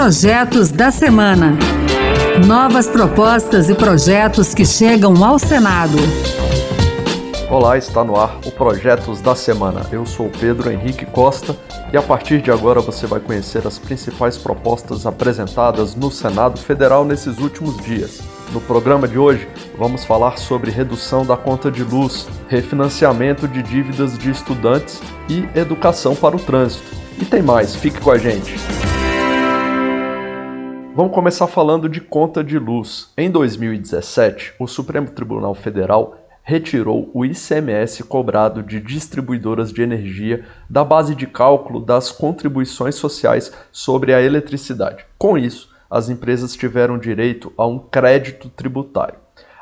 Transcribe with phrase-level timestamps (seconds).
[0.00, 1.58] Projetos da Semana.
[2.46, 5.98] Novas propostas e projetos que chegam ao Senado.
[7.50, 9.82] Olá, está no ar o Projetos da Semana.
[9.92, 11.54] Eu sou Pedro Henrique Costa
[11.92, 17.04] e a partir de agora você vai conhecer as principais propostas apresentadas no Senado Federal
[17.04, 18.22] nesses últimos dias.
[18.54, 19.46] No programa de hoje,
[19.76, 24.98] vamos falar sobre redução da conta de luz, refinanciamento de dívidas de estudantes
[25.28, 26.88] e educação para o trânsito.
[27.20, 28.56] E tem mais, fique com a gente.
[31.00, 33.10] Vamos começar falando de conta de luz.
[33.16, 40.84] Em 2017, o Supremo Tribunal Federal retirou o ICMS cobrado de distribuidoras de energia da
[40.84, 45.06] base de cálculo das contribuições sociais sobre a eletricidade.
[45.16, 49.16] Com isso, as empresas tiveram direito a um crédito tributário.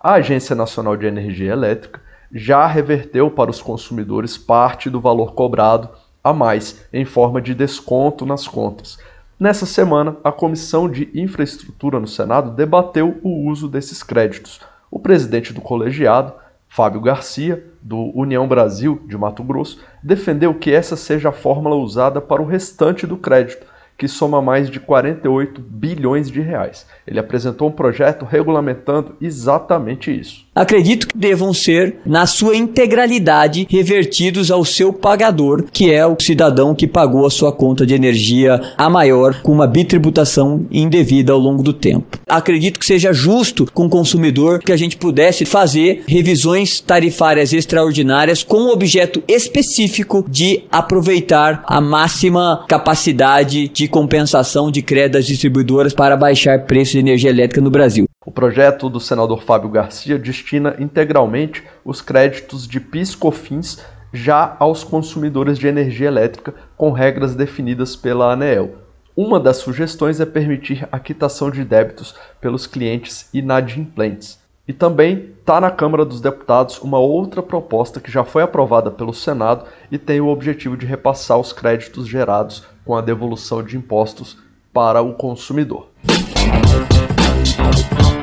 [0.00, 5.88] A Agência Nacional de Energia Elétrica já reverteu para os consumidores parte do valor cobrado
[6.22, 8.98] a mais, em forma de desconto nas contas.
[9.38, 14.60] Nessa semana, a Comissão de Infraestrutura no Senado debateu o uso desses créditos.
[14.88, 16.32] O presidente do colegiado,
[16.68, 22.20] Fábio Garcia, do União Brasil de Mato Grosso, defendeu que essa seja a fórmula usada
[22.20, 23.66] para o restante do crédito,
[23.98, 26.86] que soma mais de 48 bilhões de reais.
[27.04, 30.43] Ele apresentou um projeto regulamentando exatamente isso.
[30.54, 36.76] Acredito que devam ser, na sua integralidade, revertidos ao seu pagador, que é o cidadão
[36.76, 41.60] que pagou a sua conta de energia a maior com uma bitributação indevida ao longo
[41.60, 42.20] do tempo.
[42.28, 48.44] Acredito que seja justo com o consumidor que a gente pudesse fazer revisões tarifárias extraordinárias
[48.44, 55.92] com o objeto específico de aproveitar a máxima capacidade de compensação de crédito das distribuidoras
[55.92, 58.06] para baixar preços de energia elétrica no Brasil.
[58.26, 65.58] O projeto do senador Fábio Garcia destina integralmente os créditos de PIS/COFINS já aos consumidores
[65.58, 68.76] de energia elétrica com regras definidas pela ANEEL.
[69.14, 74.42] Uma das sugestões é permitir a quitação de débitos pelos clientes inadimplentes.
[74.66, 79.12] E também está na Câmara dos Deputados uma outra proposta que já foi aprovada pelo
[79.12, 84.38] Senado e tem o objetivo de repassar os créditos gerados com a devolução de impostos
[84.72, 85.88] para o consumidor.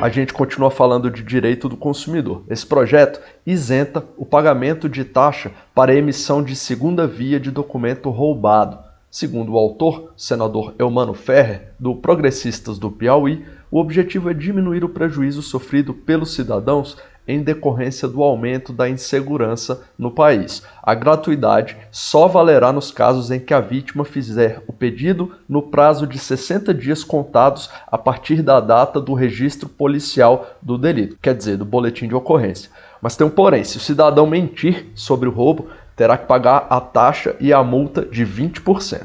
[0.02, 2.42] A gente continua falando de direito do consumidor.
[2.50, 8.80] Esse projeto isenta o pagamento de taxa para emissão de segunda via de documento roubado.
[9.08, 14.88] Segundo o autor, senador Eumano Ferrer, do Progressistas do Piauí, o objetivo é diminuir o
[14.88, 20.62] prejuízo sofrido pelos cidadãos em decorrência do aumento da insegurança no país.
[20.82, 26.06] A gratuidade só valerá nos casos em que a vítima fizer o pedido no prazo
[26.06, 31.56] de 60 dias contados a partir da data do registro policial do delito, quer dizer,
[31.56, 32.70] do boletim de ocorrência.
[33.00, 36.80] Mas tem um porém: se o cidadão mentir sobre o roubo, terá que pagar a
[36.80, 39.02] taxa e a multa de 20%.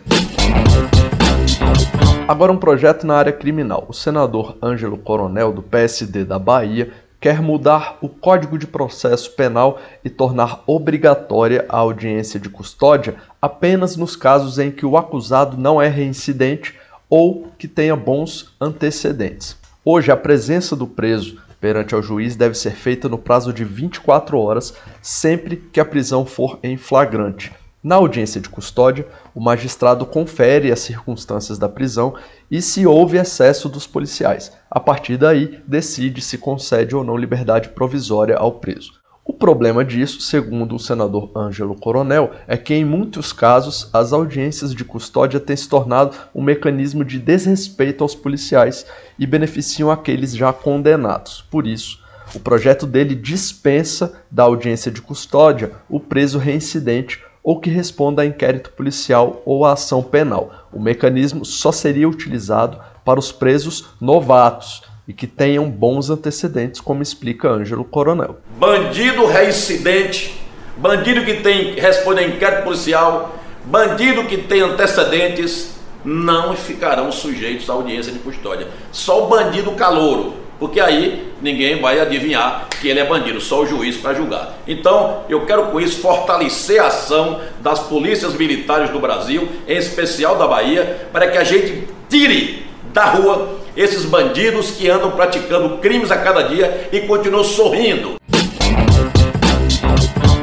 [2.28, 3.86] Agora, um projeto na área criminal.
[3.88, 6.92] O senador Ângelo Coronel, do PSD da Bahia,
[7.28, 13.98] quer mudar o Código de Processo Penal e tornar obrigatória a audiência de custódia apenas
[13.98, 16.74] nos casos em que o acusado não é reincidente
[17.10, 19.58] ou que tenha bons antecedentes.
[19.84, 24.40] Hoje, a presença do preso perante ao juiz deve ser feita no prazo de 24
[24.40, 27.52] horas, sempre que a prisão for em flagrante.
[27.88, 32.16] Na audiência de custódia, o magistrado confere as circunstâncias da prisão
[32.52, 34.52] e se houve excesso dos policiais.
[34.70, 38.92] A partir daí, decide se concede ou não liberdade provisória ao preso.
[39.24, 44.76] O problema disso, segundo o senador Ângelo Coronel, é que em muitos casos as audiências
[44.76, 48.86] de custódia têm se tornado um mecanismo de desrespeito aos policiais
[49.18, 51.42] e beneficiam aqueles já condenados.
[51.50, 52.04] Por isso,
[52.36, 58.26] o projeto dele dispensa da audiência de custódia o preso reincidente ou que responda a
[58.26, 60.68] inquérito policial ou a ação penal.
[60.70, 67.02] O mecanismo só seria utilizado para os presos novatos e que tenham bons antecedentes, como
[67.02, 68.38] explica Ângelo Coronel.
[68.60, 70.38] Bandido reincidente,
[70.76, 75.74] bandido que tem responde a inquérito policial, bandido que tem antecedentes
[76.04, 78.68] não ficarão sujeitos à audiência de custódia.
[78.92, 83.66] Só o bandido calouro porque aí ninguém vai adivinhar que ele é bandido, só o
[83.66, 84.58] juiz para julgar.
[84.68, 90.38] Então, eu quero com isso fortalecer a ação das polícias militares do Brasil, em especial
[90.38, 96.10] da Bahia, para que a gente tire da rua esses bandidos que andam praticando crimes
[96.10, 98.16] a cada dia e continuam sorrindo.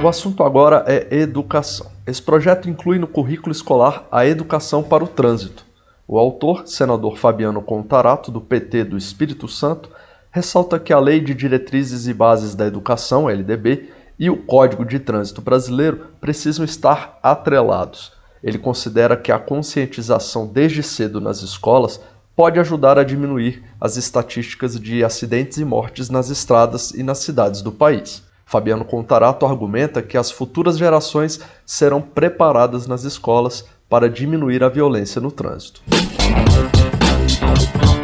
[0.00, 1.90] O assunto agora é educação.
[2.06, 5.64] Esse projeto inclui no currículo escolar a educação para o trânsito.
[6.06, 9.88] O autor, senador Fabiano Contarato, do PT do Espírito Santo,
[10.30, 15.00] ressalta que a Lei de Diretrizes e Bases da Educação, LDB, e o Código de
[15.00, 18.12] Trânsito Brasileiro precisam estar atrelados.
[18.42, 21.98] Ele considera que a conscientização desde cedo nas escolas
[22.36, 27.62] pode ajudar a diminuir as estatísticas de acidentes e mortes nas estradas e nas cidades
[27.62, 28.22] do país.
[28.44, 35.20] Fabiano Contarato argumenta que as futuras gerações serão preparadas nas escolas para diminuir a violência
[35.20, 35.80] no trânsito.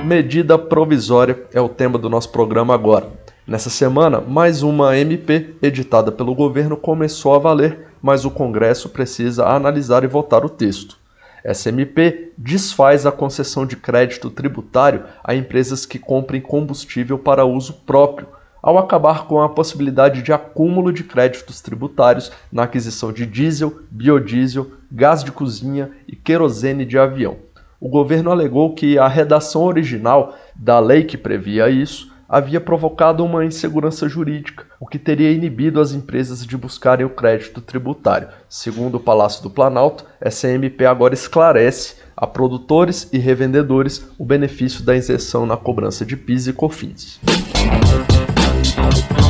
[0.04, 3.08] Medida provisória é o tema do nosso programa agora.
[3.44, 9.48] Nessa semana, mais uma MP editada pelo governo começou a valer, mas o Congresso precisa
[9.48, 10.96] analisar e votar o texto.
[11.42, 17.72] Essa MP desfaz a concessão de crédito tributário a empresas que comprem combustível para uso
[17.84, 18.28] próprio,
[18.62, 24.70] ao acabar com a possibilidade de acúmulo de créditos tributários na aquisição de diesel, biodiesel,
[24.90, 27.36] gás de cozinha e querosene de avião.
[27.80, 33.44] O governo alegou que a redação original da lei que previa isso havia provocado uma
[33.44, 38.28] insegurança jurídica, o que teria inibido as empresas de buscarem o crédito tributário.
[38.48, 44.84] Segundo o Palácio do Planalto, essa MP agora esclarece a produtores e revendedores o benefício
[44.84, 47.18] da isenção na cobrança de PIS e COFINS.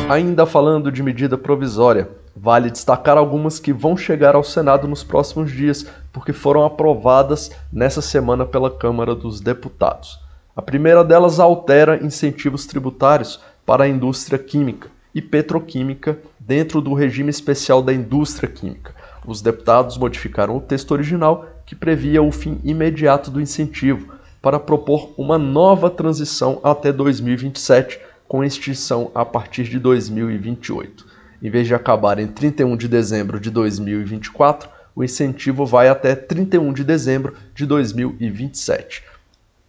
[0.08, 5.52] Ainda falando de medida provisória, vale destacar algumas que vão chegar ao Senado nos próximos
[5.52, 10.18] dias, porque foram aprovadas nessa semana pela Câmara dos Deputados.
[10.56, 17.30] A primeira delas altera incentivos tributários para a indústria química e petroquímica dentro do regime
[17.30, 18.94] especial da indústria química.
[19.24, 25.12] Os deputados modificaram o texto original que previa o fim imediato do incentivo para propor
[25.16, 31.04] uma nova transição até 2027, com extinção a partir de 2028.
[31.42, 36.72] Em vez de acabar em 31 de dezembro de 2024, o incentivo vai até 31
[36.72, 39.02] de dezembro de 2027.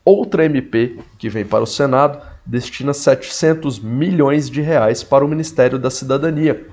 [0.06, 5.80] Outra MP que vem para o Senado destina 700 milhões de reais para o Ministério
[5.80, 6.68] da Cidadania.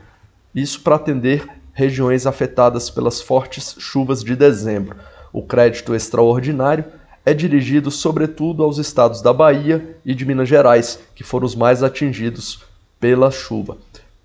[0.55, 4.95] Isso para atender regiões afetadas pelas fortes chuvas de dezembro.
[5.33, 6.85] O crédito extraordinário
[7.29, 11.83] é dirigido sobretudo aos estados da Bahia e de Minas Gerais, que foram os mais
[11.83, 12.65] atingidos
[12.99, 13.77] pela chuva.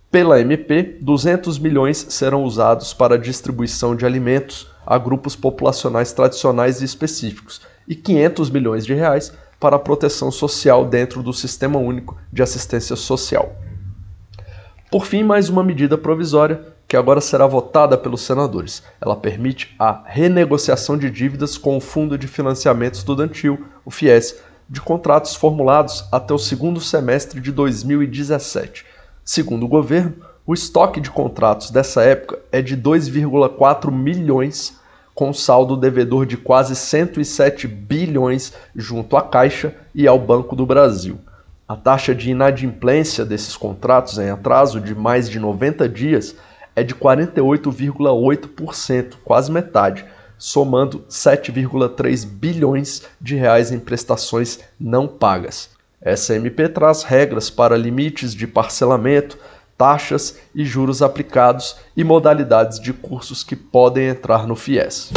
[0.10, 6.82] Pela MP, 200 milhões serão usados para a distribuição de alimentos a grupos populacionais tradicionais
[6.82, 12.18] e específicos e 500 milhões de reais para a proteção social dentro do Sistema Único
[12.32, 13.54] de Assistência Social.
[14.90, 18.84] Por fim, mais uma medida provisória que agora será votada pelos senadores.
[19.02, 24.36] Ela permite a renegociação de dívidas com o Fundo de Financiamento Estudantil, o FIES,
[24.70, 28.86] de contratos formulados até o segundo semestre de 2017.
[29.26, 30.14] Segundo o governo,
[30.46, 34.78] o estoque de contratos dessa época é de 2,4 milhões
[35.16, 41.18] com saldo devedor de quase 107 bilhões junto à Caixa e ao Banco do Brasil.
[41.68, 46.36] A taxa de inadimplência desses contratos em atraso de mais de 90 dias
[46.76, 50.04] é de 48,8%, quase metade,
[50.38, 55.70] somando 7,3 bilhões de reais em prestações não pagas.
[56.02, 59.38] Essa MP traz regras para limites de parcelamento,
[59.78, 65.12] taxas e juros aplicados e modalidades de cursos que podem entrar no FIES.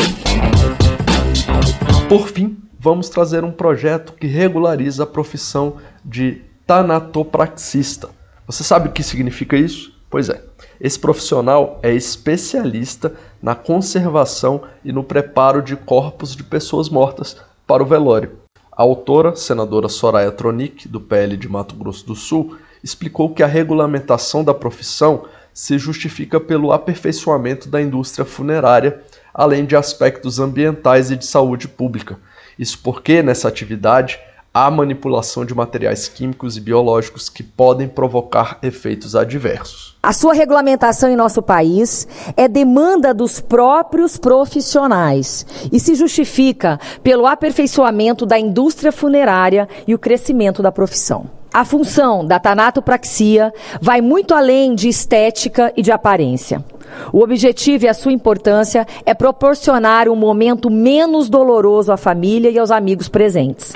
[2.09, 8.11] Por fim, vamos trazer um projeto que regulariza a profissão de tanatopraxista.
[8.47, 9.96] Você sabe o que significa isso?
[10.09, 10.43] Pois é,
[10.81, 13.13] esse profissional é especialista
[13.43, 18.39] na conservação e no preparo de corpos de pessoas mortas para o velório.
[18.71, 23.47] A autora, senadora Soraya Tronic, do PL de Mato Grosso do Sul, explicou que a
[23.47, 29.03] regulamentação da profissão se justifica pelo aperfeiçoamento da indústria funerária,
[29.33, 32.19] além de aspectos ambientais e de saúde pública.
[32.59, 34.21] Isso porque, nessa atividade,
[34.57, 39.95] há manipulação de materiais químicos e biológicos que podem provocar efeitos adversos.
[40.03, 47.27] A sua regulamentação em nosso país é demanda dos próprios profissionais e se justifica pelo
[47.27, 51.27] aperfeiçoamento da indústria funerária e o crescimento da profissão.
[51.53, 56.65] A função da tanatopraxia vai muito além de estética e de aparência.
[57.13, 62.59] O objetivo e a sua importância é proporcionar um momento menos doloroso à família e
[62.59, 63.75] aos amigos presentes.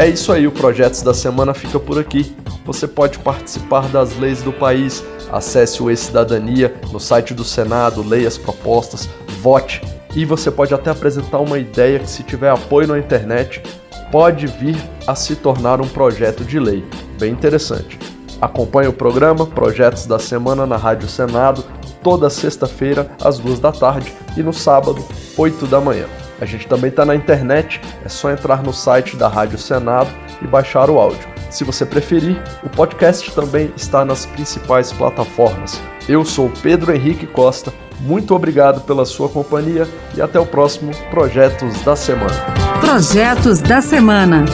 [0.00, 2.34] É isso aí, o Projetos da Semana fica por aqui.
[2.64, 5.04] Você pode participar das leis do país.
[5.30, 9.06] Acesse o E-Cidadania no site do Senado, leia as propostas,
[9.42, 9.82] vote
[10.16, 13.62] e você pode até apresentar uma ideia que, se tiver apoio na internet,
[14.10, 14.74] pode vir
[15.06, 16.82] a se tornar um projeto de lei.
[17.18, 17.98] Bem interessante.
[18.40, 21.62] Acompanhe o programa Projetos da Semana na Rádio Senado,
[22.02, 25.04] toda sexta-feira, às duas da tarde, e no sábado,
[25.36, 26.06] 8 da manhã.
[26.40, 30.46] A gente também está na internet, é só entrar no site da Rádio Senado e
[30.46, 31.28] baixar o áudio.
[31.50, 35.80] Se você preferir, o podcast também está nas principais plataformas.
[36.08, 41.78] Eu sou Pedro Henrique Costa, muito obrigado pela sua companhia e até o próximo Projetos
[41.82, 42.34] da Semana.
[42.80, 44.44] Projetos da Semana.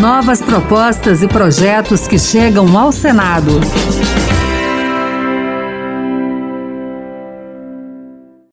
[0.00, 3.50] Novas propostas e projetos que chegam ao Senado.